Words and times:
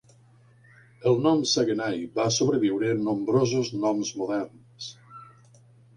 El 1.09 1.17
nom 1.25 1.43
Saguenay 1.51 2.01
va 2.15 2.25
sobreviure 2.37 2.89
en 2.95 3.03
nombrosos 3.11 3.73
noms 3.85 4.13
moderns. 4.23 4.91